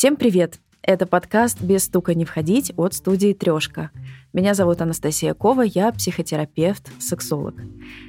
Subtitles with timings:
[0.00, 0.60] Всем привет!
[0.80, 3.90] Это подкаст «Без стука не входить» от студии «Трешка».
[4.32, 7.54] Меня зовут Анастасия Кова, я психотерапевт, сексолог.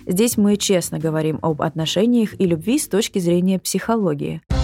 [0.08, 4.42] Здесь мы честно говорим об отношениях и любви с точки зрения психологии–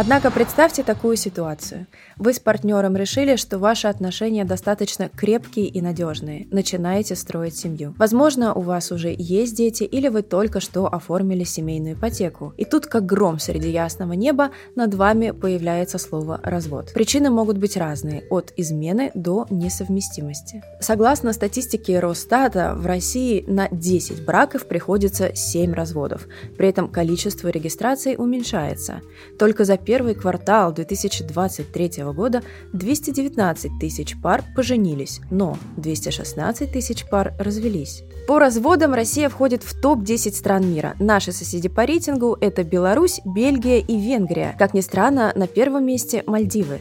[0.00, 1.86] Однако представьте такую ситуацию.
[2.16, 6.48] Вы с партнером решили, что ваши отношения достаточно крепкие и надежные.
[6.50, 7.94] Начинаете строить семью.
[7.98, 12.54] Возможно, у вас уже есть дети или вы только что оформили семейную ипотеку.
[12.56, 16.94] И тут, как гром среди ясного неба, над вами появляется слово «развод».
[16.94, 20.62] Причины могут быть разные, от измены до несовместимости.
[20.80, 26.26] Согласно статистике Росстата, в России на 10 браков приходится 7 разводов.
[26.56, 29.02] При этом количество регистраций уменьшается.
[29.38, 38.04] Только за первый квартал 2023 года 219 тысяч пар поженились, но 216 тысяч пар развелись.
[38.28, 40.94] По разводам Россия входит в топ-10 стран мира.
[41.00, 44.54] Наши соседи по рейтингу– это Беларусь, Бельгия и Венгрия.
[44.60, 46.78] Как ни странно, на первом месте– Мальдивы.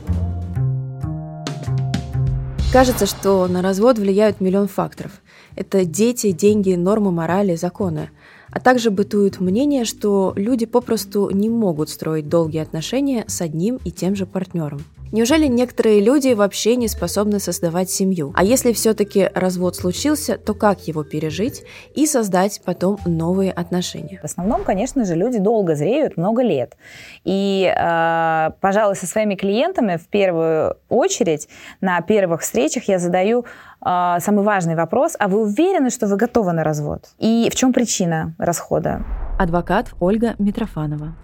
[2.71, 5.13] Кажется, что на развод влияют миллион факторов.
[5.55, 8.11] Это дети, деньги, нормы морали, законы.
[8.51, 13.91] А также бытует мнение, что люди попросту не могут строить долгие отношения с одним и
[13.91, 14.81] тем же партнером.
[15.11, 18.31] Неужели некоторые люди вообще не способны создавать семью?
[18.35, 21.63] А если все-таки развод случился, то как его пережить
[21.95, 24.19] и создать потом новые отношения?
[24.21, 26.77] В основном, конечно же, люди долго зреют, много лет.
[27.23, 31.47] И, э, пожалуй, со своими клиентами в первую очередь
[31.81, 33.45] на первых встречах я задаю
[33.83, 37.05] э, самый важный вопрос, а вы уверены, что вы готовы на развод?
[37.17, 39.03] И в чем причина расхода?
[39.39, 41.15] Адвокат Ольга Митрофанова.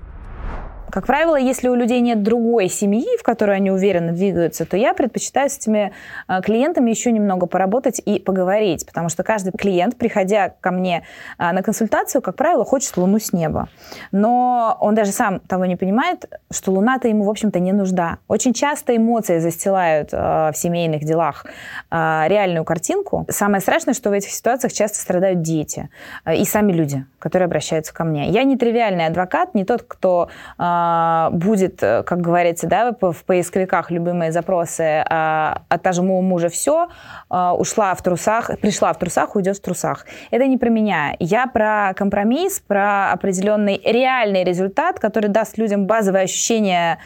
[0.96, 4.94] Как правило, если у людей нет другой семьи, в которой они уверенно двигаются, то я
[4.94, 5.92] предпочитаю с этими
[6.30, 11.04] э, клиентами еще немного поработать и поговорить, потому что каждый клиент, приходя ко мне
[11.38, 13.68] э, на консультацию, как правило, хочет луну с неба.
[14.14, 18.20] Но он даже сам того не понимает, что луна-то ему, в общем-то, не нужна.
[18.30, 21.46] Очень часто эмоции застилают э, в семейных делах
[21.92, 23.26] реальную картинку.
[23.30, 25.90] Самое страшное, что в этих ситуациях часто страдают дети
[26.30, 28.30] и сами люди, которые обращаются ко мне.
[28.30, 30.85] Я не тривиальный адвокат, не тот, кто а,
[31.32, 36.88] будет, э, как говорится, да, в поисковиках любимые запросы а, «от моего мужа все»,
[37.30, 40.06] а, ушла в трусах, пришла в трусах, уйдет в трусах.
[40.32, 41.16] Это не про меня.
[41.20, 46.98] Я про компромисс, про определенный реальный результат, который даст людям базовое ощущение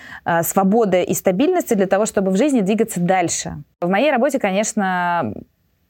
[0.44, 3.64] свободы и стабильности для того, чтобы в жизни двигаться дальше.
[3.82, 5.34] В моей работе, конечно,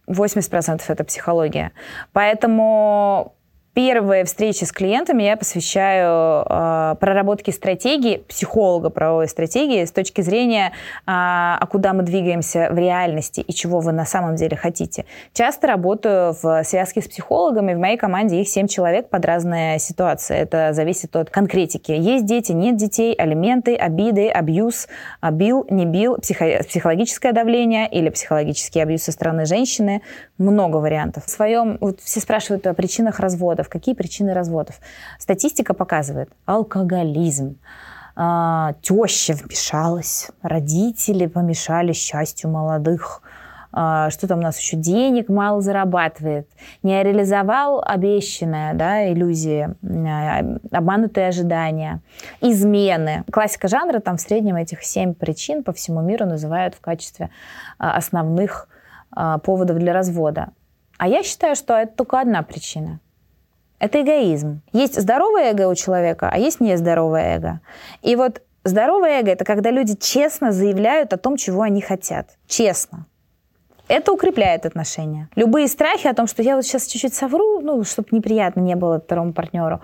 [0.07, 1.71] 80% это психология.
[2.13, 3.35] Поэтому
[3.79, 10.67] Первые встречи с клиентами я посвящаю э, проработке стратегии, психолога правовой стратегии с точки зрения,
[10.67, 10.71] э,
[11.05, 15.05] а куда мы двигаемся в реальности и чего вы на самом деле хотите.
[15.31, 17.73] Часто работаю в связке с психологами.
[17.73, 20.35] В моей команде их 7 человек под разные ситуации.
[20.35, 21.93] Это зависит от конкретики.
[21.93, 24.89] Есть дети, нет детей, алименты, обиды, абьюз,
[25.31, 30.01] бил, не бил, психо- психологическое давление или психологический абьюз со стороны женщины.
[30.37, 31.27] Много вариантов.
[31.27, 34.79] В своем, вот все спрашивают о причинах развода Какие причины разводов?
[35.19, 37.57] Статистика показывает алкоголизм,
[38.21, 43.21] а, теща вмешалась, родители помешали счастью молодых,
[43.71, 46.49] а, что там у нас еще, денег мало зарабатывает,
[46.83, 52.01] не реализовал обещанное, да, иллюзии, а, обманутые ожидания,
[52.41, 53.23] измены.
[53.31, 57.29] Классика жанра, там в среднем этих семь причин по всему миру называют в качестве
[57.77, 58.67] основных
[59.11, 60.49] поводов для развода.
[60.97, 62.99] А я считаю, что это только одна причина.
[63.79, 64.61] Это эгоизм.
[64.73, 67.61] Есть здоровое эго у человека, а есть нездоровое эго.
[68.01, 72.37] И вот здоровое эго– это когда люди честно заявляют о том, чего они хотят.
[72.47, 73.05] Честно.
[73.87, 75.29] Это укрепляет отношения.
[75.35, 78.99] Любые страхи о том, что я вот сейчас чуть-чуть совру, ну, чтобы неприятно не было
[78.99, 79.81] второму партнеру,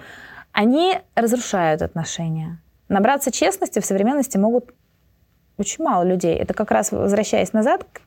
[0.52, 2.62] они разрушают отношения.
[2.88, 4.74] Набраться честности в современности могут
[5.58, 6.36] очень мало людей.
[6.36, 8.02] Это как раз возвращаясь назад к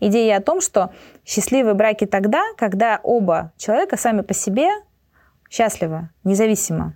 [0.00, 0.92] идее о том, что
[1.24, 4.68] счастливые браки тогда, когда оба человека сами по себе
[5.50, 6.94] счастливы, независимо.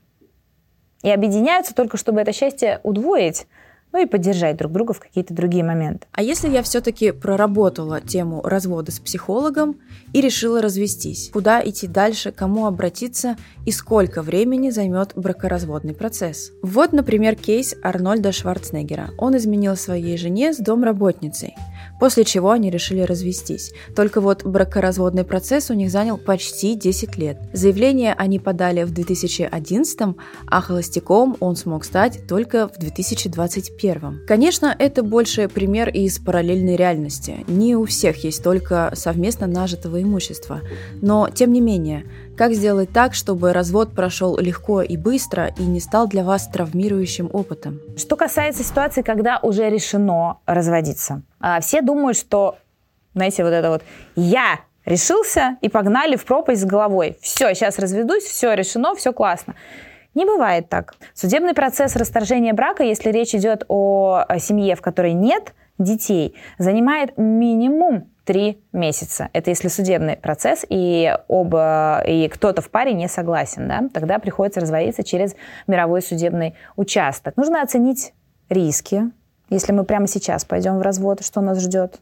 [1.03, 3.47] И объединяются только, чтобы это счастье удвоить,
[3.93, 6.07] ну и поддержать друг друга в какие-то другие моменты.
[6.13, 9.81] А если я все-таки проработала тему развода с психологом
[10.13, 13.37] и решила развестись, куда идти дальше, кому обратиться
[13.67, 16.53] и сколько времени займет бракоразводный процесс?
[16.63, 19.11] Вот, например, кейс Арнольда Шварценеггера.
[19.19, 21.55] Он изменил своей жене с домработницей
[22.03, 23.73] после чего они решили развестись.
[23.95, 27.39] Только вот бракоразводный процесс у них занял почти 10 лет.
[27.53, 30.17] Заявление они подали в 2011,
[30.49, 34.23] а холостяком он смог стать только в 2021.
[34.27, 37.45] Конечно, это больше пример из параллельной реальности.
[37.47, 40.63] Не у всех есть только совместно нажитого имущества.
[41.01, 42.05] Но, тем не менее,
[42.43, 47.31] Как сделать так, чтобы развод прошел легко и быстро и не стал для вас травмирующим
[47.33, 47.79] опытом?
[47.97, 51.23] Что касается ситуации, когда уже решено разводиться.
[51.39, 52.57] А, все думают, что,
[53.15, 53.85] знаете, вот это вот
[54.17, 57.17] «я решился и погнали в пропасть с головой.
[57.21, 59.55] Все, сейчас разведусь, все решено, все классно».
[60.15, 60.97] Не бывает так.
[61.15, 68.11] Судебный процесс расторжения брака, если речь идет о семье, в которой нет детей, занимает минимум
[68.25, 69.29] три месяца.
[69.33, 74.61] Это если судебный процесс и оба и кто-то в паре не согласен, да, тогда приходится
[74.61, 75.35] разводиться через
[75.67, 77.37] мировой судебный участок.
[77.37, 78.13] Нужно оценить
[78.49, 79.11] риски,
[79.51, 82.01] если мы прямо сейчас пойдем в развод, что нас ждет.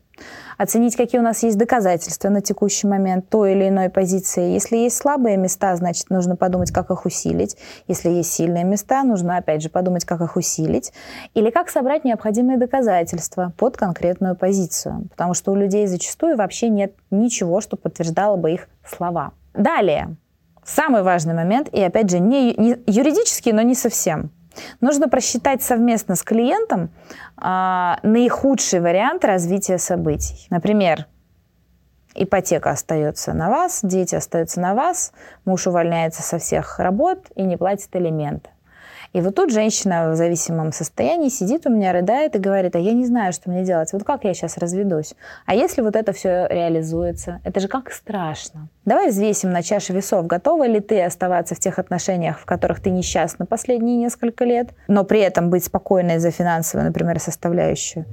[0.58, 4.52] Оценить, какие у нас есть доказательства на текущий момент той или иной позиции.
[4.52, 7.56] Если есть слабые места, значит, нужно подумать, как их усилить.
[7.88, 10.92] Если есть сильные места, нужно, опять же, подумать, как их усилить.
[11.34, 15.06] Или как собрать необходимые доказательства под конкретную позицию.
[15.10, 19.32] Потому что у людей зачастую вообще нет ничего, что подтверждало бы их слова.
[19.54, 20.16] Далее.
[20.64, 24.30] Самый важный момент, и опять же, не, не юридический, но не совсем–
[24.80, 26.90] Нужно просчитать совместно с клиентом
[27.36, 30.46] а, наихудший вариант развития событий.
[30.50, 31.06] Например,
[32.14, 35.12] ипотека остается на вас, дети остаются на вас,
[35.44, 38.50] муж увольняется со всех работ и не платит элементы.
[39.12, 42.92] И вот тут женщина в зависимом состоянии сидит у меня, рыдает и говорит, а я
[42.92, 43.92] не знаю, что мне делать.
[43.92, 45.14] Вот как я сейчас разведусь?
[45.46, 47.40] А если вот это все реализуется?
[47.44, 48.68] Это же как страшно.
[48.84, 52.90] Давай взвесим на чаше весов, готова ли ты оставаться в тех отношениях, в которых ты
[52.90, 58.04] несчастна последние несколько лет, но при этом быть спокойной за финансовую, например, составляющую.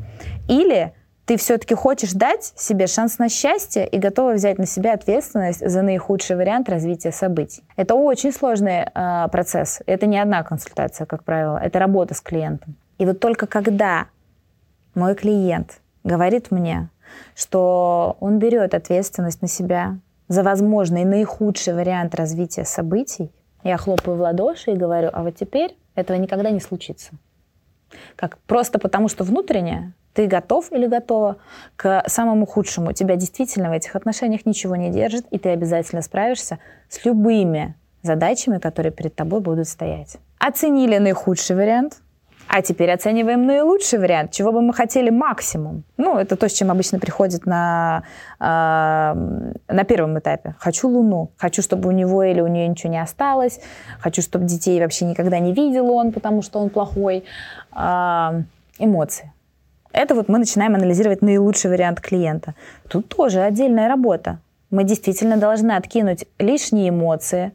[0.49, 0.93] Или
[1.27, 5.81] ты все-таки хочешь дать себе шанс на счастье и готова взять на себя ответственность за
[5.81, 7.63] наихудший вариант развития событий.
[7.75, 9.81] Это очень сложный э, процесс.
[9.85, 11.57] Это не одна консультация, как правило.
[11.57, 12.75] Это работа с клиентом.
[12.97, 14.07] И вот только когда
[14.95, 16.89] мой клиент говорит мне,
[17.35, 19.97] что он берет ответственность на себя
[20.29, 23.33] за возможный наихудший вариант развития событий,
[23.63, 27.11] я хлопаю в ладоши и говорю, а вот теперь этого никогда не случится.
[28.15, 31.37] Как просто потому, что внутренне ты готов или готова
[31.75, 32.91] к самому худшему.
[32.91, 36.57] Тебя действительно в этих отношениях ничего не держит, и ты обязательно справишься
[36.89, 40.17] с любыми задачами, которые перед тобой будут стоять.
[40.39, 42.01] Оценили наихудший вариант,
[42.47, 45.83] а теперь оцениваем наилучший вариант, чего бы мы хотели максимум.
[45.97, 48.01] Ну, это то, с чем обычно приходит на,
[48.39, 50.55] э, на первом этапе.
[50.57, 53.59] Хочу Луну, хочу, чтобы у него или у нее ничего не осталось,
[53.99, 57.23] хочу, чтобы детей вообще никогда не видел он, потому что он плохой.
[57.71, 58.41] Э,
[58.79, 59.31] эмоции.
[59.97, 62.53] Это вот мы начинаем анализировать наилучший вариант клиента.
[62.87, 64.37] Тут тоже отдельная работа.
[64.69, 67.51] Мы действительно должны откинуть лишние эмоции,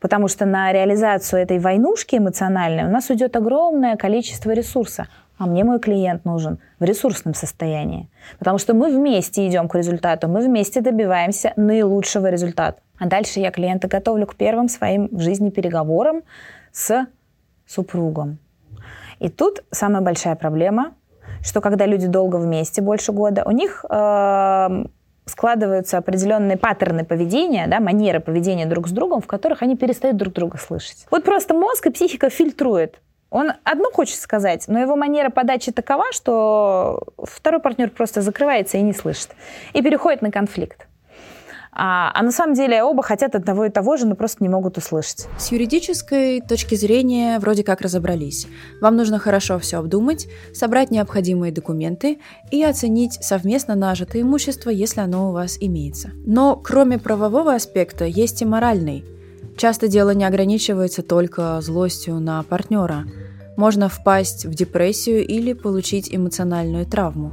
[0.00, 5.06] потому что на реализацию этой войнушки эмоциональной у нас уйдет огромное количество ресурса.
[5.38, 8.08] А мне мой клиент нужен в ресурсном состоянии.
[8.40, 12.80] Потому что мы вместе идем к результату, мы вместе добиваемся наилучшего результата.
[12.98, 16.22] А дальше я клиента готовлю к первым своим в жизни переговорам
[16.72, 17.06] с
[17.68, 18.38] супругом.
[19.20, 20.92] И тут самая большая проблема
[21.44, 24.84] что когда люди долго вместе, больше года, у них э,
[25.26, 30.32] складываются определенные паттерны поведения, да, манеры поведения друг с другом, в которых они перестают друг
[30.32, 31.06] друга слышать.
[31.10, 33.00] Вот просто мозг и психика фильтрует.
[33.30, 38.82] Он одно хочет сказать, но его манера подачи такова, что второй партнер просто закрывается и
[38.82, 39.30] не слышит.
[39.72, 40.86] И переходит на конфликт.
[41.76, 44.78] А, а на самом деле оба хотят одного и того же, но просто не могут
[44.78, 45.26] услышать.
[45.38, 48.46] С юридической точки зрения вроде как разобрались.
[48.80, 52.18] Вам нужно хорошо все обдумать, собрать необходимые документы
[52.52, 56.10] и оценить совместно нажитое имущество, если оно у вас имеется.
[56.24, 59.04] Но кроме правового аспекта есть и моральный.
[59.56, 63.04] Часто дело не ограничивается только злостью на партнера.
[63.56, 67.32] Можно впасть в депрессию или получить эмоциональную травму.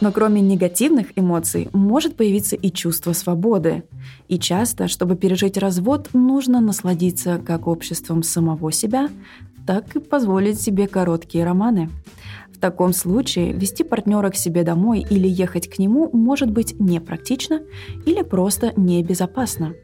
[0.00, 3.84] Но кроме негативных эмоций может появиться и чувство свободы.
[4.28, 9.08] И часто, чтобы пережить развод, нужно насладиться как обществом самого себя,
[9.66, 11.90] так и позволить себе короткие романы.
[12.52, 17.60] В таком случае вести партнера к себе домой или ехать к нему может быть непрактично
[18.06, 19.74] или просто небезопасно.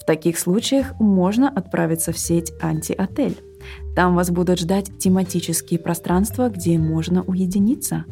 [0.00, 3.38] В таких случаях можно отправиться в сеть «Анти-отель».
[3.94, 8.04] Там вас будут ждать тематические пространства, где можно уединиться.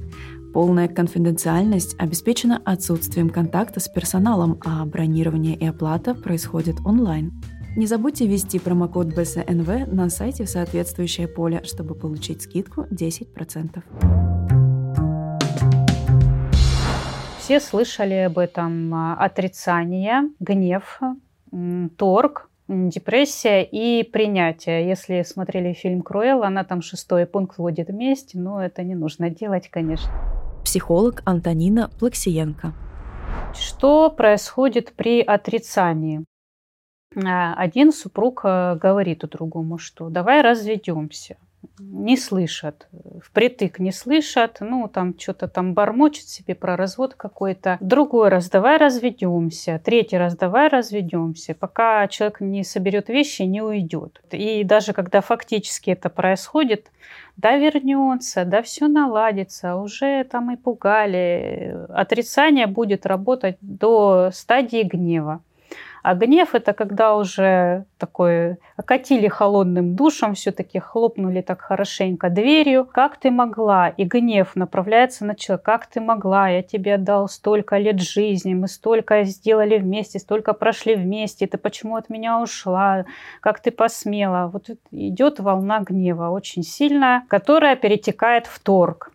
[0.56, 7.30] Полная конфиденциальность обеспечена отсутствием контакта с персоналом, а бронирование и оплата происходят онлайн.
[7.76, 13.82] Не забудьте ввести промокод BSNV на сайте в соответствующее поле, чтобы получить скидку 10%.
[17.38, 21.00] Все слышали об этом а, отрицание, гнев,
[21.98, 24.88] торг, депрессия и принятие.
[24.88, 29.68] Если смотрели фильм Круэлл, она там шестой пункт вводит вместе, но это не нужно делать,
[29.68, 30.10] конечно
[30.66, 32.74] психолог Антонина Плаксиенко.
[33.54, 36.24] Что происходит при отрицании?
[37.14, 41.36] А, один супруг э, говорит другому, что давай разведемся.
[41.78, 42.88] Не слышат,
[43.22, 47.76] впритык не слышат, ну там что-то там бормочет себе про развод какой-то.
[47.80, 54.22] Другой раз давай разведемся, третий раз давай разведемся, пока человек не соберет вещи, не уйдет.
[54.30, 56.90] И даже когда фактически это происходит,
[57.36, 61.76] да вернется, да все наладится, уже там и пугали.
[61.90, 65.42] Отрицание будет работать до стадии гнева.
[66.06, 72.84] А гнев это когда уже такой окатили холодным душем, все-таки хлопнули так хорошенько дверью.
[72.84, 73.88] Как ты могла?
[73.88, 75.64] И гнев направляется на человека.
[75.64, 76.48] Как ты могла?
[76.48, 81.48] Я тебе отдал столько лет жизни, мы столько сделали вместе, столько прошли вместе.
[81.48, 83.04] Ты почему от меня ушла?
[83.40, 84.48] Как ты посмела?
[84.52, 89.10] Вот идет волна гнева очень сильная, которая перетекает в торг.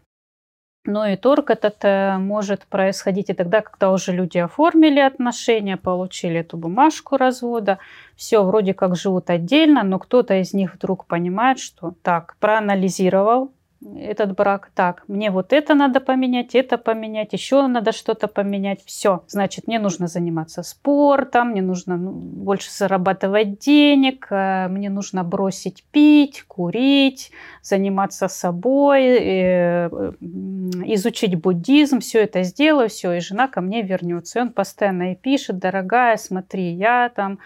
[0.83, 6.39] Но и торг этот э, может происходить и тогда, когда уже люди оформили отношения, получили
[6.39, 7.77] эту бумажку развода,
[8.15, 13.51] все вроде как живут отдельно, но кто-то из них вдруг понимает, что так, проанализировал
[13.95, 14.69] этот брак.
[14.75, 18.81] Так, мне вот это надо поменять, это поменять, еще надо что-то поменять.
[18.85, 25.23] Все, значит, мне нужно заниматься спортом, мне нужно ну, больше зарабатывать денег, э, мне нужно
[25.23, 27.31] бросить пить, курить,
[27.63, 29.89] заниматься собой, э,
[30.85, 34.39] изучить буддизм, все это сделаю, все, и жена ко мне вернется.
[34.39, 37.39] И он постоянно и пишет, дорогая, смотри, я там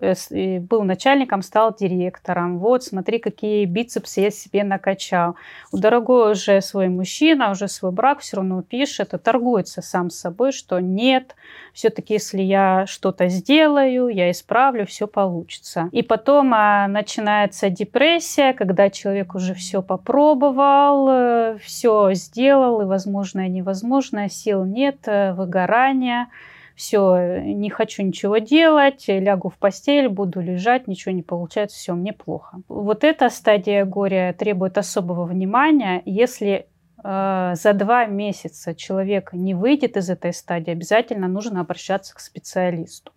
[0.00, 0.14] э,
[0.60, 5.36] был начальником, стал директором, вот, смотри, какие бицепсы я себе накачал
[5.76, 10.52] дорогой уже свой мужчина, уже свой брак все равно пишет и торгуется сам с собой,
[10.52, 11.34] что нет,
[11.72, 15.88] все-таки если я что-то сделаю, я исправлю, все получится.
[15.92, 23.46] И потом а, начинается депрессия, когда человек уже все попробовал, э, все сделал, и возможное,
[23.46, 26.28] и невозможное, сил нет, э, выгорание
[26.76, 32.12] все, не хочу ничего делать, лягу в постель, буду лежать, ничего не получается, все, мне
[32.12, 32.58] плохо.
[32.68, 36.02] Вот эта стадия горя требует особого внимания.
[36.04, 36.68] Если
[37.02, 43.12] э, за два месяца человек не выйдет из этой стадии, обязательно нужно обращаться к специалисту.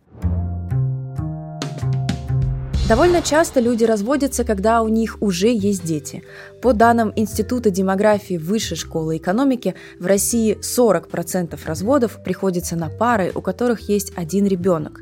[2.89, 6.24] Довольно часто люди разводятся, когда у них уже есть дети.
[6.60, 13.41] По данным Института демографии Высшей школы экономики, в России 40% разводов приходится на пары, у
[13.41, 15.01] которых есть один ребенок.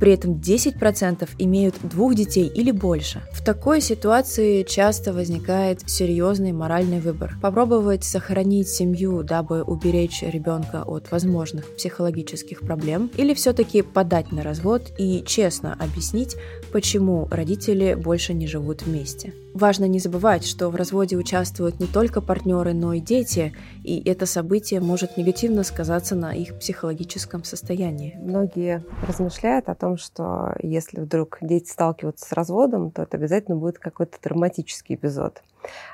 [0.00, 3.22] При этом 10% имеют двух детей или больше.
[3.32, 7.36] В такой ситуации часто возникает серьезный моральный выбор.
[7.40, 14.90] Попробовать сохранить семью, дабы уберечь ребенка от возможных психологических проблем, или все-таки подать на развод
[14.98, 16.34] и честно объяснить,
[16.72, 19.32] почему родители больше не живут вместе.
[19.54, 24.26] Важно не забывать, что в разводе участвуют не только партнеры, но и дети, и это
[24.26, 28.16] событие может негативно сказаться на их психологическом состоянии.
[28.20, 33.78] Многие размышляют о том, что если вдруг дети сталкиваются с разводом, то это обязательно будет
[33.78, 35.42] какой-то драматический эпизод.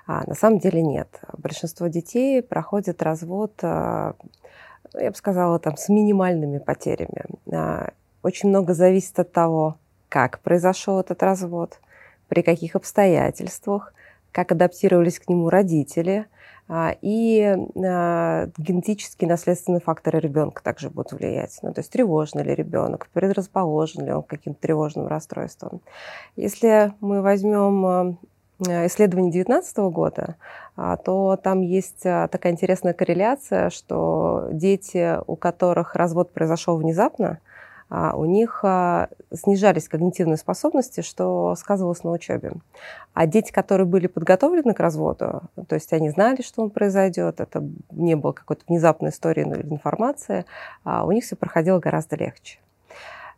[0.06, 1.08] А на самом деле нет.
[1.38, 4.14] Большинство детей проходят развод, а,
[4.94, 7.24] я бы сказала, там, с минимальными потерями.
[7.52, 9.78] А, очень много зависит от того,
[10.14, 11.80] как произошел этот развод,
[12.28, 13.92] при каких обстоятельствах,
[14.30, 16.26] как адаптировались к нему родители,
[16.68, 17.42] а, и
[17.84, 21.58] а, генетические наследственные факторы ребенка также будут влиять.
[21.62, 25.80] Ну, то есть тревожный ли ребенок, предрасположен ли он к каким-то тревожным расстройствам.
[26.36, 28.16] Если мы возьмем а,
[28.86, 30.36] исследование 2019 года,
[30.76, 37.40] то там есть такая интересная корреляция, что дети, у которых развод произошел внезапно,
[38.14, 42.52] у них а, снижались когнитивные способности, что сказывалось на учебе.
[43.12, 47.62] А дети, которые были подготовлены к разводу, то есть они знали, что он произойдет, это
[47.90, 50.44] не было какой-то внезапной истории или информации,
[50.82, 52.58] а, у них все проходило гораздо легче.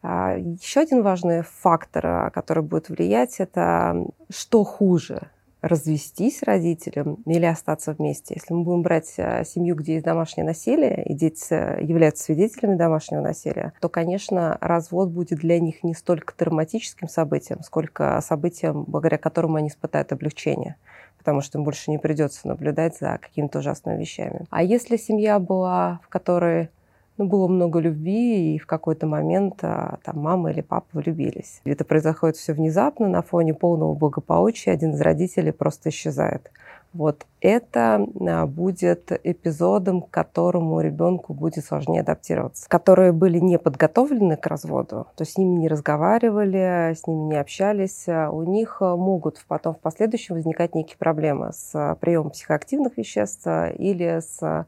[0.02, 5.30] Еще один важный фактор, который будет влиять, это что хуже–
[5.62, 8.34] развестись родителям или остаться вместе.
[8.36, 13.20] Если мы будем брать э, семью, где есть домашнее насилие, и дети являются свидетелями домашнего
[13.20, 19.56] насилия, то, конечно, развод будет для них не столько травматическим событием, сколько событием, благодаря которому
[19.56, 20.76] они испытают облегчение
[21.18, 24.46] потому что им больше не придется наблюдать за какими-то ужасными вещами.
[24.50, 26.70] А если семья была, в которой
[27.18, 31.60] ну, было много любви, и в какой-то момент а, там мама или папа влюбились.
[31.64, 36.50] Это происходит все внезапно, на фоне полного благополучия один из родителей просто исчезает.
[36.96, 44.36] Вот это а, будет эпизодом, к которому ребенку будет сложнее адаптироваться, которые были не подготовлены
[44.36, 48.80] к разводу, то есть с ними не разговаривали, с ними не общались, а у них
[48.80, 54.66] могут потом в последующем возникать некие проблемы с приемом психоактивных веществ или с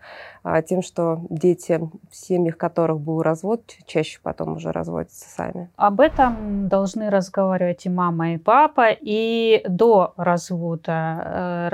[0.66, 1.80] тем, что дети,
[2.10, 5.70] в семьях которых был развод, чаще потом уже разводятся сами.
[5.76, 11.68] Об этом должны разговаривать и мама, и папа, и до развода э,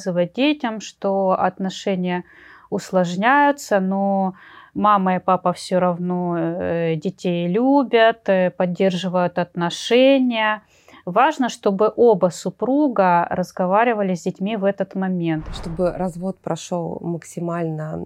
[0.00, 2.24] рассказывать детям, что отношения
[2.70, 4.34] усложняются, но
[4.74, 10.62] мама и папа все равно э, детей любят, э, поддерживают отношения.
[11.04, 15.44] Важно, чтобы оба супруга разговаривали с детьми в этот момент.
[15.54, 18.04] Чтобы развод прошел максимально,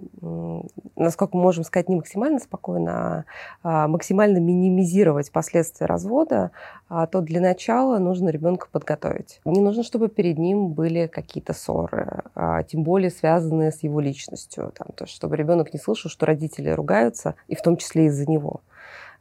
[0.97, 3.25] насколько мы можем сказать, не максимально спокойно,
[3.63, 6.51] а, а максимально минимизировать последствия развода,
[6.89, 9.41] а, то для начала нужно ребенка подготовить.
[9.45, 12.23] Не нужно, чтобы перед ним были какие-то ссоры,
[12.69, 14.73] тем более связанные с его личностью.
[14.77, 18.61] Там, то, чтобы ребенок не слышал, что родители ругаются, и в том числе из-за него.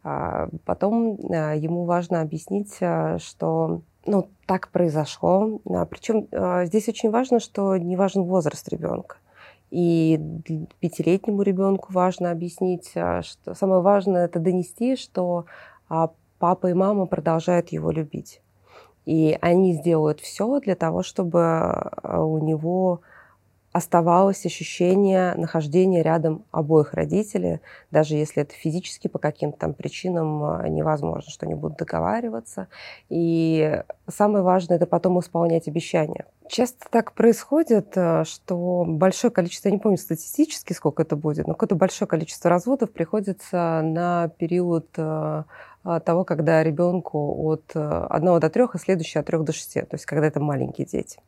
[0.03, 5.61] А, потом а, ему важно объяснить, а, что ну, так произошло.
[5.89, 6.27] Причем
[6.65, 9.15] здесь очень важно, что не важен возраст ребенка.
[9.71, 10.19] И
[10.81, 15.45] пятилетнему ребенку важно объяснить, что самое важное это донести, что
[15.87, 18.41] папа и мама продолжают его любить.
[19.05, 22.99] И они сделают все для того, чтобы у него
[23.73, 27.59] оставалось ощущение нахождения рядом обоих родителей,
[27.91, 32.67] даже если это физически по каким-то там причинам а, невозможно, что они будут договариваться.
[33.09, 36.25] И самое важное– это потом исполнять обещания.
[36.47, 41.53] Часто так происходит, а, что большое количество, я не помню статистически, сколько это будет, но
[41.53, 45.45] какое-то большое количество разводов приходится на период а,
[46.05, 50.05] того, когда ребенку от 1 до 3, а следующий от 3 до 6, то есть
[50.05, 51.19] когда это маленькие дети.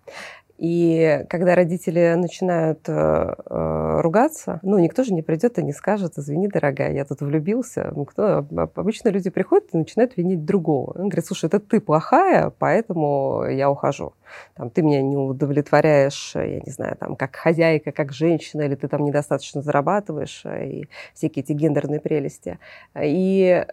[0.57, 6.17] И когда родители начинают э, э, ругаться, ну, никто же не придет и не скажет,
[6.17, 7.91] извини, дорогая, я тут влюбился.
[7.93, 8.45] Ну, кто?
[8.75, 10.91] Обычно люди приходят и начинают винить другого.
[10.97, 14.13] Он говорит, слушай, это ты плохая, поэтому я ухожу.
[14.55, 18.87] Там, ты меня не удовлетворяешь, я не знаю, там, как хозяйка, как женщина, или ты
[18.87, 22.59] там недостаточно зарабатываешь, э, и всякие эти гендерные прелести.
[22.97, 23.65] И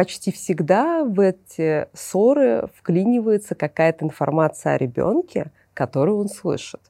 [0.00, 6.80] почти всегда в эти ссоры вклинивается какая-то информация о ребенке, которую он слышит.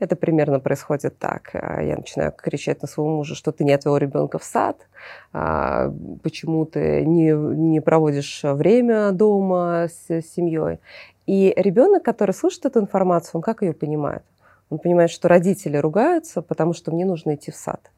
[0.00, 1.48] Это примерно происходит так.
[1.54, 4.86] А, я начинаю кричать на своего мужа, что ты не отвел ребенка в сад,
[5.32, 5.90] а,
[6.22, 10.78] почему ты не, не проводишь время дома с семьей.
[11.26, 14.24] И ребенок, который слышит эту информацию, он как ее понимает?
[14.68, 17.90] Он понимает, что родители ругаются, потому что мне нужно идти в сад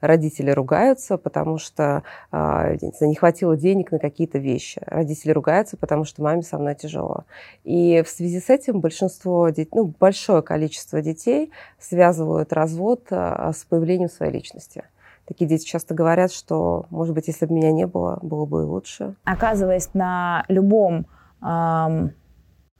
[0.00, 4.80] родители ругаются, потому что э, не хватило денег на какие-то вещи.
[4.86, 7.24] Родители ругаются, потому что маме со мной тяжело.
[7.64, 13.64] И в связи с этим большинство детей, ну, большое количество детей связывают развод э, с
[13.64, 14.84] появлением своей личности.
[15.26, 18.64] Такие дети часто говорят, что, может быть, если бы меня не было, было бы и
[18.64, 19.14] лучше.
[19.24, 21.06] Оказываясь на любом
[21.42, 22.14] эм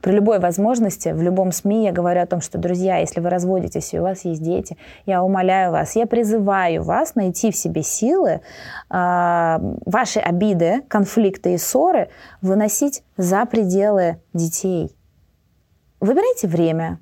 [0.00, 3.92] при любой возможности, в любом СМИ я говорю о том, что, друзья, если вы разводитесь
[3.92, 8.30] и у вас есть дети, я умоляю вас, я призываю вас найти в себе силы
[8.30, 8.40] э,
[8.90, 12.10] ваши обиды, конфликты и ссоры
[12.42, 14.94] выносить за пределы детей.
[15.98, 17.00] Выбирайте время,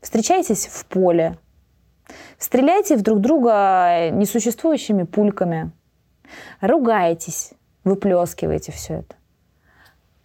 [0.00, 1.38] встречайтесь в поле,
[2.38, 5.70] стреляйте в друг друга несуществующими пульками,
[6.60, 7.52] ругайтесь,
[7.84, 9.14] выплескивайте все это.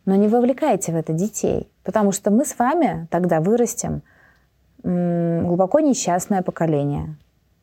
[0.06, 1.72] Но не вовлекайте в это детей.
[1.84, 4.02] Потому что мы с вами тогда вырастем
[4.84, 7.16] глубоко несчастное поколение.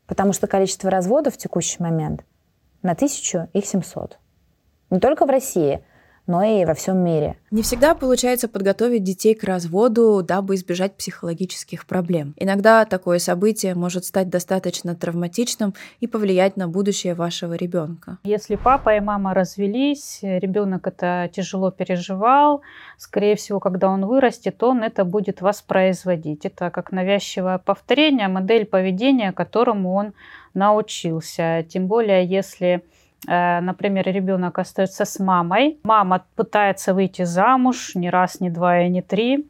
[0.07, 2.23] Потому что количество разводов в текущий момент
[2.81, 4.17] на тысячу их 700.
[4.89, 5.83] Не только в России,
[6.29, 7.37] но и во всем мире.
[7.49, 12.35] Не всегда получается подготовить детей к разводу, дабы избежать психологических проблем.
[12.37, 18.19] Иногда такое событие может стать достаточно травматичным и повлиять на будущее вашего ребенка.
[18.23, 22.61] Если папа и мама развелись, ребенок это тяжело переживал,
[22.97, 26.45] скорее всего, когда он вырастет, он это будет воспроизводить.
[26.45, 30.13] Это как навязчивое повторение, модель поведения, которому он
[30.53, 31.65] научился.
[31.67, 32.83] Тем более, если
[33.25, 39.01] например, ребенок остается с мамой, мама пытается выйти замуж не раз, не два и не
[39.01, 39.45] три,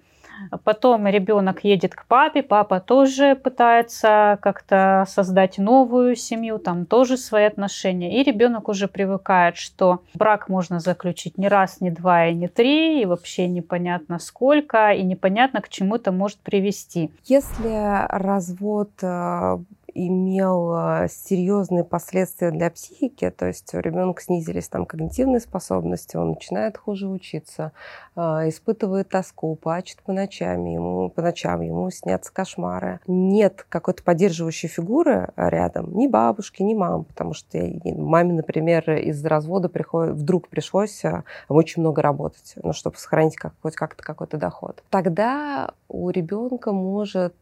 [0.64, 7.46] Потом ребенок едет к папе, папа тоже пытается как-то создать новую семью, там тоже свои
[7.46, 8.20] отношения.
[8.20, 13.02] И ребенок уже привыкает, что брак можно заключить не раз, не два и не три,
[13.02, 17.12] и вообще непонятно сколько, и непонятно к чему это может привести.
[17.26, 19.58] Если развод э,
[19.94, 26.32] имел а, серьезные последствия для психики, то есть у ребенка снизились там когнитивные способности, он
[26.32, 27.72] начинает хуже учиться,
[28.16, 33.00] а, испытывает тоску, плачет по ночам, ему, по ночам ему снятся кошмары.
[33.08, 39.70] Нет какой-то поддерживающей фигуры рядом, ни бабушки, ни мамы, потому что маме, например, из развода
[39.70, 44.84] приходит, вдруг пришлось а, очень много работать, ну, чтобы сохранить как, хоть как-то какой-то доход.
[44.90, 47.36] Тогда у ребенка может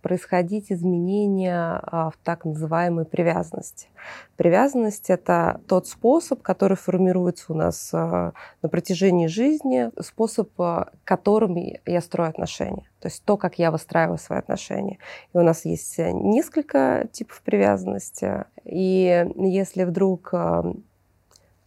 [0.00, 3.88] происходить изменение в так называемой привязанности.
[4.36, 11.56] Привязанность– это тот способ, который формируется у нас а, на протяжении жизни, способ, а, которым
[11.56, 12.88] я строю отношения.
[13.00, 14.98] То есть то, как я выстраиваю свои отношения.
[15.32, 18.44] И у нас есть несколько типов привязанности.
[18.64, 20.32] И если вдруг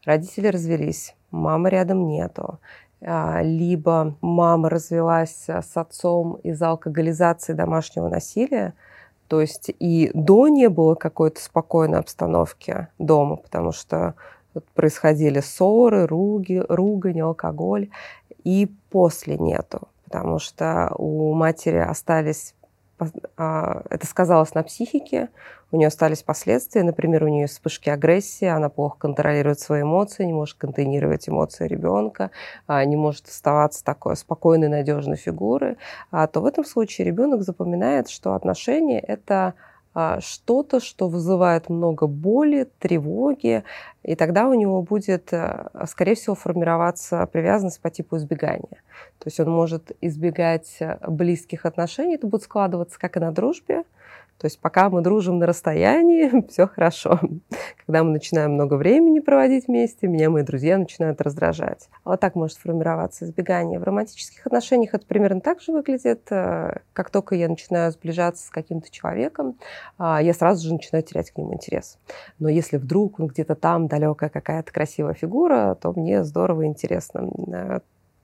[0.05, 2.59] родители развелись, мамы рядом нету,
[3.01, 8.73] либо мама развелась с отцом из-за алкоголизации домашнего насилия,
[9.27, 14.15] то есть и до не было какой-то спокойной обстановки дома, потому что
[14.73, 17.89] происходили ссоры, руги, ругань, алкоголь,
[18.43, 22.53] и после нету, потому что у матери остались
[22.97, 25.29] это сказалось на психике,
[25.71, 30.31] у нее остались последствия, например, у нее вспышки агрессии, она плохо контролирует свои эмоции, не
[30.31, 32.31] может контейнировать эмоции ребенка,
[32.67, 35.77] а, не может оставаться такой спокойной, надежной фигурой,
[36.11, 39.53] а, то в этом случае ребенок запоминает, что отношения это а,
[40.19, 43.63] что-то, что вызывает много боли, тревоги,
[44.03, 48.81] и тогда у него будет, э, скорее всего, формироваться привязанность по типу избегания.
[49.19, 53.83] То есть он может избегать близких отношений, это будет складываться как и на дружбе,
[54.37, 57.19] то есть пока мы дружим на расстоянии, все хорошо.
[57.85, 61.89] Когда мы начинаем много времени проводить вместе, меня мои друзья начинают раздражать.
[62.03, 63.79] А вот так может сформироваться избегание.
[63.79, 66.29] В романтических отношениях это примерно так же выглядит.
[66.31, 69.57] Э, как только я начинаю сближаться с каким-то человеком,
[69.97, 71.97] а, я сразу же начинаю терять к нему интерес.
[72.37, 77.29] Но если вдруг он где-то там, далекая какая-то красивая фигура, то мне здорово и интересно.
[77.53, 77.79] Э,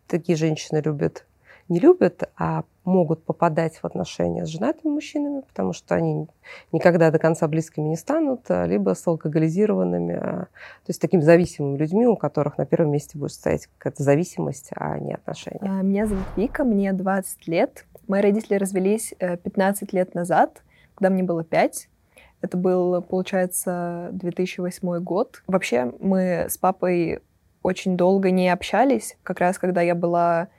[0.08, 1.26] такие женщины любят
[1.72, 6.28] не любят, а могут попадать в отношения с женатыми мужчинами, потому что они
[6.74, 11.78] никогда до конца близкими не станут, а, либо с алкоголизированными, а, то есть такими зависимыми
[11.78, 15.62] людьми, у которых на первом месте будет стоять какая-то зависимость, а не отношения.
[15.62, 17.86] А, меня зовут Вика, мне 20 лет.
[18.10, 20.64] Мои родители развелись 15 э, лет назад,
[20.96, 21.88] когда мне было 5.
[22.42, 25.42] Это был, получается, 2008 год.
[25.48, 27.22] Вообще мы с папой
[27.64, 30.50] очень долго не общались, как раз когда я была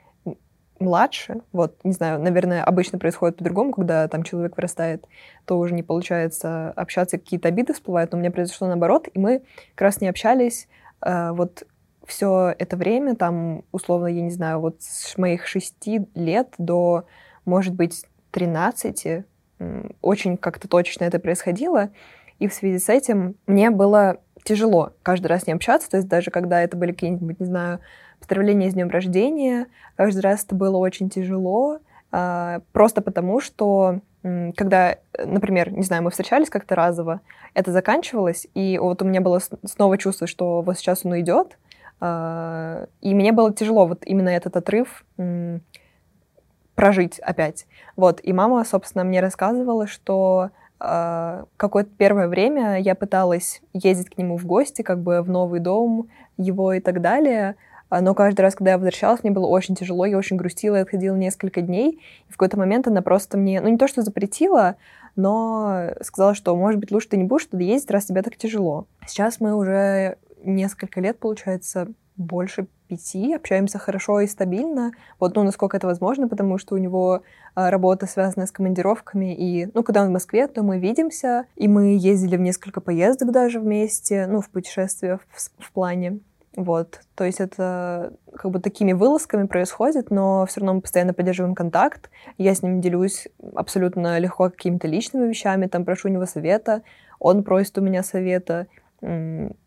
[0.83, 5.05] младше, вот, не знаю, наверное, обычно происходит по-другому, когда там человек вырастает,
[5.45, 9.41] то уже не получается общаться, какие-то обиды всплывают, но у меня произошло наоборот, и мы
[9.75, 10.67] как раз не общались
[11.01, 11.65] э, вот
[12.05, 17.05] все это время, там, условно, я не знаю, вот с моих шести лет до,
[17.45, 19.23] может быть, 13,
[20.01, 21.89] очень как-то точно это происходило,
[22.39, 26.31] и в связи с этим мне было тяжело каждый раз не общаться, то есть даже
[26.31, 27.79] когда это были какие-нибудь, не знаю,
[28.19, 29.67] поздравления с днем рождения.
[29.95, 31.79] Каждый раз это было очень тяжело,
[32.11, 33.99] а, просто потому что
[34.55, 37.19] когда, например, не знаю, мы встречались как-то разово,
[37.53, 41.57] это заканчивалось, и вот у меня было снова чувство, что вот сейчас он уйдет,
[41.99, 45.03] а, и мне было тяжело вот именно этот отрыв
[46.75, 47.67] прожить опять.
[47.95, 54.37] Вот, и мама, собственно, мне рассказывала, что какое-то первое время я пыталась ездить к нему
[54.37, 57.55] в гости, как бы в новый дом его и так далее,
[57.93, 60.81] а, но каждый раз, когда я возвращалась, мне было очень тяжело, я очень грустила, я
[60.81, 64.77] отходила несколько дней, и в какой-то момент она просто мне, ну не то, что запретила,
[65.15, 68.87] но сказала, что, может быть, лучше ты не будешь туда ездить, раз тебе так тяжело.
[69.05, 75.77] Сейчас мы уже несколько лет, получается, больше пяти, общаемся хорошо и стабильно, вот, ну, насколько
[75.77, 77.23] это возможно, потому что у него
[77.55, 81.67] а, работа связана с командировками, и, ну, когда он в Москве, то мы видимся, и
[81.67, 86.19] мы ездили в несколько поездок даже вместе, ну, в путешествиях в, в плане.
[86.55, 91.55] Вот, то есть это как бы такими вылазками происходит, но все равно мы постоянно поддерживаем
[91.55, 92.11] контакт.
[92.37, 96.83] Я с ним делюсь абсолютно легко какими-то личными вещами, там прошу у него совета,
[97.17, 98.67] он просит у меня совета,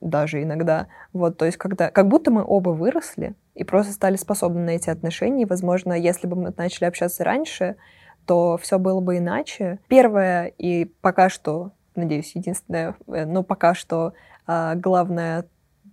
[0.01, 0.89] даже иногда.
[1.13, 4.89] Вот, то есть когда, как будто мы оба выросли и просто стали способны на эти
[4.91, 5.47] отношения.
[5.47, 7.77] Возможно, если бы мы начали общаться раньше,
[8.27, 9.79] то все было бы иначе.
[9.89, 14.15] Первое и пока что, надеюсь, единственное, э, но пока что
[14.47, 15.45] а, главное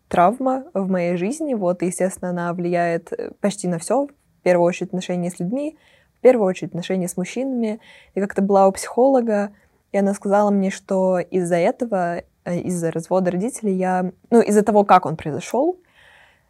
[0.07, 1.53] травма в моей жизни.
[1.53, 4.07] Вот, и, естественно, она влияет э, почти на все.
[4.07, 5.77] В первую очередь отношения с людьми,
[6.17, 7.79] в первую очередь отношения с мужчинами.
[8.15, 9.51] Я как-то была у психолога,
[9.91, 15.05] и она сказала мне, что из-за этого, из-за развода родителей, я, ну, из-за того, как
[15.05, 15.79] он произошел,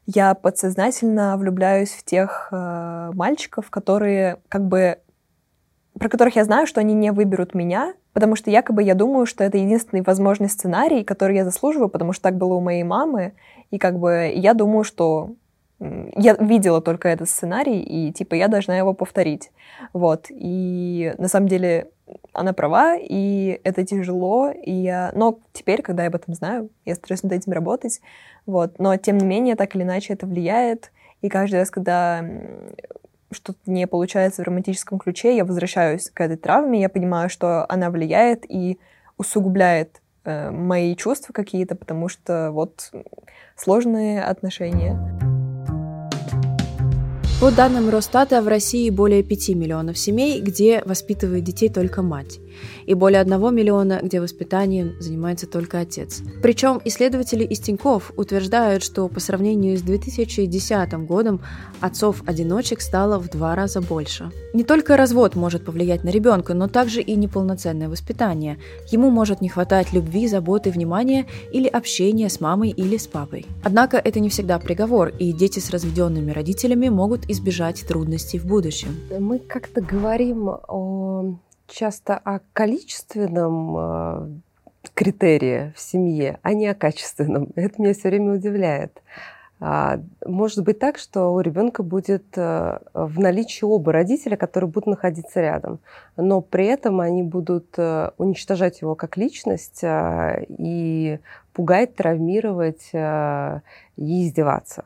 [0.05, 4.97] я подсознательно влюбляюсь в тех э, мальчиков, которые как бы
[5.97, 9.43] про которых я знаю, что они не выберут меня, потому что якобы я думаю, что
[9.43, 13.33] это единственный возможный сценарий, который я заслуживаю, потому что так было у моей мамы,
[13.69, 15.35] и как бы я думаю, что
[15.79, 19.51] я видела только этот сценарий, и типа я должна его повторить.
[19.91, 20.27] Вот.
[20.29, 21.89] И на самом деле
[22.33, 25.11] она права, и это тяжело, и я...
[25.15, 28.01] Но теперь, когда я об этом знаю, я стараюсь над этим работать,
[28.45, 28.79] вот.
[28.79, 32.25] Но, тем не менее, так или иначе это влияет, и каждый раз, когда
[33.31, 37.89] что-то не получается в романтическом ключе, я возвращаюсь к этой травме, я понимаю, что она
[37.89, 38.79] влияет и
[39.17, 42.91] усугубляет э, мои чувства какие-то, потому что вот
[43.55, 45.22] сложные отношения.
[47.43, 52.39] По данным Росстата, в России более 5 миллионов семей, где воспитывает детей только мать
[52.85, 56.21] и более 1 миллиона, где воспитанием занимается только отец.
[56.41, 61.41] Причем исследователи из Тинькофф утверждают, что по сравнению с 2010 годом
[61.81, 64.31] отцов-одиночек стало в два раза больше.
[64.53, 68.57] Не только развод может повлиять на ребенка, но также и неполноценное воспитание.
[68.91, 73.45] Ему может не хватать любви, заботы, внимания или общения с мамой или с папой.
[73.63, 78.95] Однако это не всегда приговор, и дети с разведенными родителями могут избежать трудностей в будущем.
[79.19, 81.35] Мы как-то говорим о
[81.73, 84.27] часто о количественном э,
[84.93, 87.49] критерии в семье, а не о качественном.
[87.55, 89.01] Это меня все время удивляет.
[89.59, 94.87] А, может быть так, что у ребенка будет э, в наличии оба родителя, которые будут
[94.87, 95.79] находиться рядом,
[96.15, 101.19] но при этом они будут э, уничтожать его как личность и
[101.53, 104.85] пугать, травмировать и издеваться.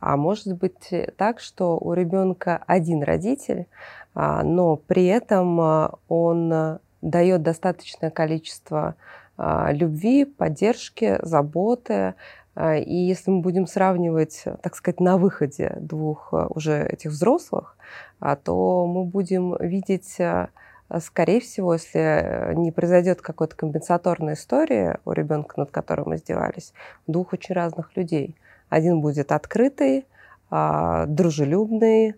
[0.00, 6.52] А может быть так, что у ребенка один родитель, а, но при этом а, он
[6.52, 8.96] а, дает достаточное количество
[9.36, 12.14] любви, поддержки, заботы.
[12.56, 17.76] И если мы будем сравнивать, так сказать, на выходе двух уже этих взрослых,
[18.44, 20.18] то мы будем видеть,
[21.00, 26.72] скорее всего, если не произойдет какой-то компенсаторная история у ребенка, над которым издевались,
[27.08, 28.36] двух очень разных людей.
[28.68, 30.06] Один будет открытый,
[30.48, 32.14] дружелюбный,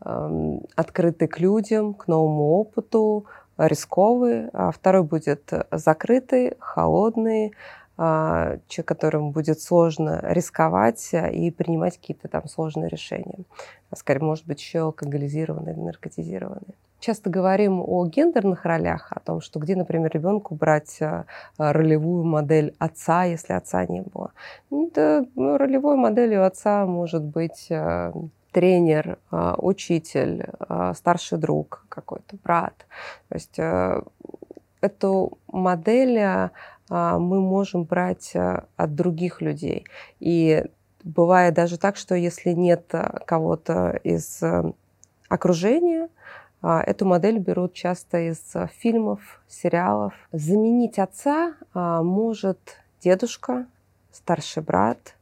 [0.00, 3.26] открытый к людям, к новому опыту,
[3.58, 7.52] рисковый, а второй будет закрытый, холодный,
[8.00, 13.40] а, человек, которому будет сложно рисковать и принимать какие-то там сложные решения.
[13.90, 16.76] А скорее, может быть, еще алкоголизированный или наркотизированный.
[17.00, 21.00] Часто говорим о гендерных ролях, о том, что где, например, ребенку брать
[21.56, 24.32] ролевую модель отца, если отца не было.
[24.70, 27.68] Да, ну, ролевой моделью отца может быть
[28.52, 32.86] тренер, а, учитель, а, старший друг какой-то, брат.
[33.28, 34.02] То есть э,
[34.80, 36.50] эту модель а,
[36.90, 39.84] мы можем брать от других людей.
[40.20, 40.64] И
[41.04, 42.92] бывает даже так, что если нет
[43.26, 44.72] кого-то из э,
[45.28, 46.08] окружения,
[46.60, 48.40] Эту модель берут часто из
[48.80, 50.12] фильмов, сериалов.
[50.32, 52.58] Заменить отца может
[53.00, 53.66] дедушка,
[54.10, 55.14] старший брат,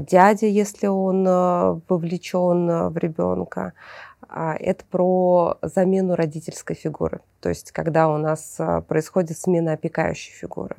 [0.00, 3.72] дядя, если он э, вовлечен э, в ребенка.
[4.28, 10.32] А, это про замену родительской фигуры, то есть когда у нас э, происходит смена опекающей
[10.32, 10.76] фигуры.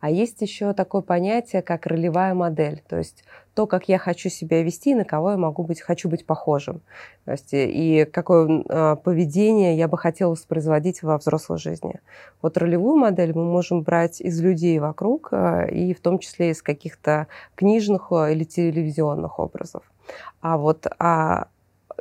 [0.00, 3.22] А есть еще такое понятие, как ролевая модель, то есть
[3.54, 6.80] то, как я хочу себя вести, на кого я могу быть, хочу быть похожим.
[7.26, 12.00] То есть, и какое э, поведение я бы хотела воспроизводить во взрослой жизни.
[12.40, 17.26] Вот ролевую модель мы можем брать из людей вокруг, и в том числе из каких-то
[17.54, 19.82] книжных или телевизионных образов.
[20.40, 21.48] А вот а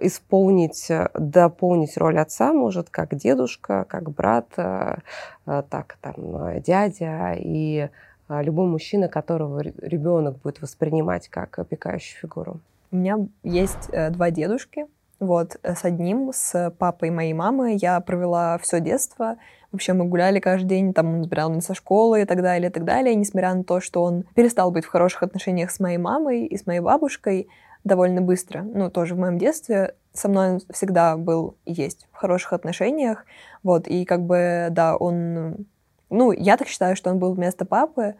[0.01, 7.89] исполнить, дополнить роль отца может как дедушка, как брат, так там дядя и
[8.29, 12.59] любой мужчина, которого ребенок будет воспринимать как опекающую фигуру.
[12.91, 14.85] У меня есть э, два дедушки.
[15.19, 19.37] Вот, э, с одним, с папой моей мамы, я провела все детство.
[19.71, 22.73] Вообще мы гуляли каждый день, там он забирал меня со школы и так далее, и
[22.73, 23.13] так далее.
[23.13, 26.57] И несмотря на то, что он перестал быть в хороших отношениях с моей мамой и
[26.57, 27.47] с моей бабушкой
[27.83, 32.17] довольно быстро, ну, тоже в моем детстве, со мной он всегда был и есть в
[32.17, 33.25] хороших отношениях.
[33.63, 35.67] Вот, и как бы, да, он
[36.09, 38.15] ну, я так считаю, что он был вместо папы,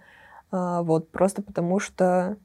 [0.52, 2.38] а, вот, просто потому что,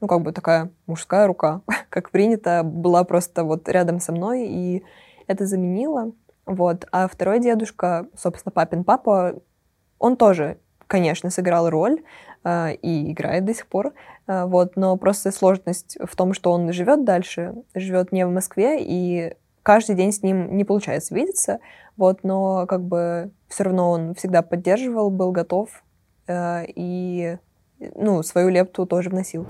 [0.00, 4.84] ну, как бы такая мужская рука, как принято, была просто вот рядом со мной, и
[5.26, 6.12] это заменило.
[6.44, 6.86] Вот.
[6.90, 9.40] А второй дедушка, собственно, папин папа,
[9.98, 10.58] он тоже,
[10.92, 12.02] конечно, сыграл роль
[12.44, 13.94] э, и играет до сих пор.
[14.26, 14.76] Э, вот.
[14.76, 19.96] Но просто сложность в том, что он живет дальше, живет не в Москве, и каждый
[19.96, 21.60] день с ним не получается видеться,
[21.96, 25.82] вот, но как бы все равно он всегда поддерживал, был готов
[26.26, 27.38] э, и
[27.94, 29.46] ну, свою лепту тоже вносил.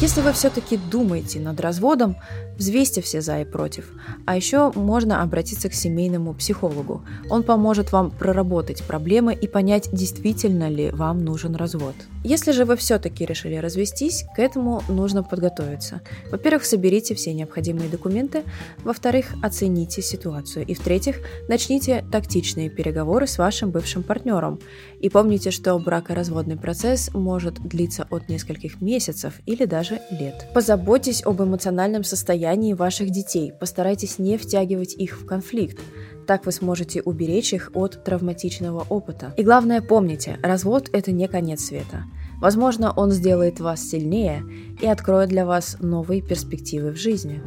[0.00, 2.16] Если вы все-таки думаете над разводом,
[2.60, 3.90] взвесьте все за и против.
[4.26, 7.02] А еще можно обратиться к семейному психологу.
[7.30, 11.94] Он поможет вам проработать проблемы и понять, действительно ли вам нужен развод.
[12.22, 16.02] Если же вы все-таки решили развестись, к этому нужно подготовиться.
[16.30, 18.44] Во-первых, соберите все необходимые документы.
[18.84, 20.66] Во-вторых, оцените ситуацию.
[20.66, 21.16] И в-третьих,
[21.48, 24.60] начните тактичные переговоры с вашим бывшим партнером.
[25.00, 30.48] И помните, что бракоразводный процесс может длиться от нескольких месяцев или даже лет.
[30.52, 35.78] Позаботьтесь об эмоциональном состоянии ваших детей, постарайтесь не втягивать их в конфликт.
[36.26, 39.32] Так вы сможете уберечь их от травматичного опыта.
[39.36, 42.04] И главное помните, развод– это не конец света.
[42.40, 44.42] Возможно, он сделает вас сильнее
[44.80, 47.42] и откроет для вас новые перспективы в жизни.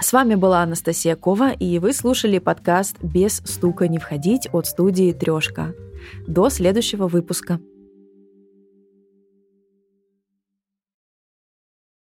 [0.00, 5.12] С вами была Анастасия Кова, и вы слушали подкаст «Без стука не входить» от студии
[5.12, 5.74] «Трешка».
[6.26, 7.60] До следующего выпуска.